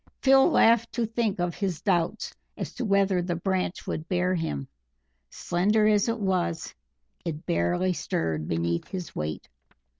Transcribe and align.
Phil 0.23 0.49
laughed 0.49 0.91
to 0.93 1.05
think 1.05 1.39
of 1.39 1.53
his 1.53 1.79
doubts 1.79 2.33
as 2.57 2.73
to 2.73 2.83
whether 2.83 3.21
the 3.21 3.35
branch 3.35 3.85
would 3.85 4.07
bear 4.09 4.33
him; 4.33 4.67
slender 5.29 5.85
as 5.87 6.09
it 6.09 6.19
was 6.19 6.73
it 7.23 7.45
barely 7.45 7.93
stirred 7.93 8.47
beneath 8.47 8.87
his 8.87 9.15
weight. 9.15 9.47